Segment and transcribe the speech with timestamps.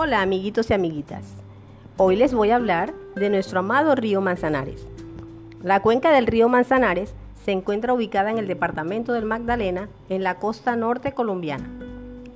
[0.00, 1.24] Hola amiguitos y amiguitas.
[1.96, 4.86] Hoy les voy a hablar de nuestro amado río Manzanares.
[5.60, 10.36] La cuenca del río Manzanares se encuentra ubicada en el departamento del Magdalena, en la
[10.36, 11.68] costa norte colombiana.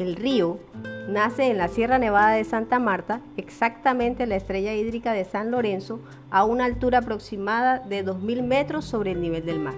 [0.00, 0.58] El río
[1.08, 5.52] nace en la Sierra Nevada de Santa Marta, exactamente en la estrella hídrica de San
[5.52, 6.00] Lorenzo,
[6.32, 9.76] a una altura aproximada de 2.000 metros sobre el nivel del mar.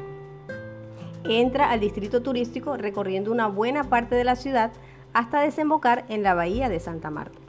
[1.24, 4.72] Entra al distrito turístico recorriendo una buena parte de la ciudad
[5.12, 7.43] hasta desembocar en la bahía de Santa Marta.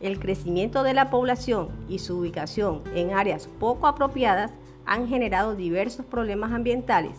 [0.00, 4.52] El crecimiento de la población y su ubicación en áreas poco apropiadas
[4.84, 7.16] han generado diversos problemas ambientales.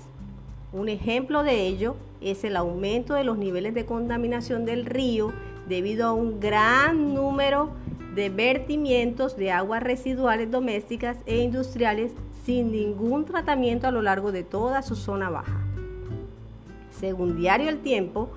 [0.71, 5.33] Un ejemplo de ello es el aumento de los niveles de contaminación del río
[5.67, 7.71] debido a un gran número
[8.15, 12.13] de vertimientos de aguas residuales domésticas e industriales
[12.45, 15.63] sin ningún tratamiento a lo largo de toda su zona baja.
[16.91, 18.29] Según Diario El Tiempo,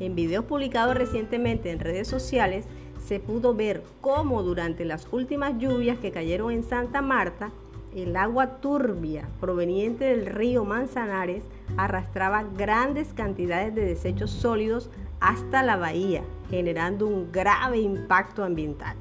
[0.00, 2.66] en videos publicados recientemente en redes sociales,
[3.06, 7.52] se pudo ver cómo durante las últimas lluvias que cayeron en Santa Marta,
[7.94, 11.44] el agua turbia proveniente del río Manzanares
[11.76, 14.90] arrastraba grandes cantidades de desechos sólidos
[15.20, 18.96] hasta la bahía, generando un grave impacto ambiental.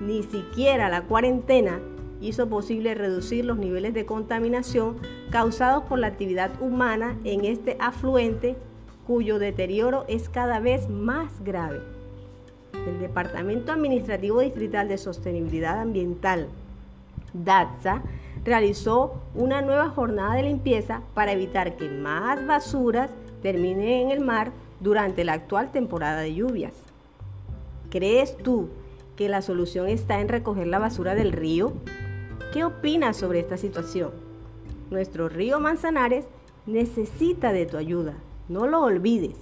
[0.00, 1.80] Ni siquiera la cuarentena
[2.20, 4.96] hizo posible reducir los niveles de contaminación
[5.30, 8.56] causados por la actividad humana en este afluente
[9.06, 11.97] cuyo deterioro es cada vez más grave
[12.86, 16.48] el Departamento Administrativo Distrital de Sostenibilidad Ambiental,
[17.32, 18.02] DATSA,
[18.44, 23.10] realizó una nueva jornada de limpieza para evitar que más basuras
[23.42, 26.72] terminen en el mar durante la actual temporada de lluvias.
[27.90, 28.68] ¿Crees tú
[29.16, 31.72] que la solución está en recoger la basura del río?
[32.52, 34.12] ¿Qué opinas sobre esta situación?
[34.90, 36.26] Nuestro río Manzanares
[36.66, 38.14] necesita de tu ayuda.
[38.48, 39.36] No lo olvides.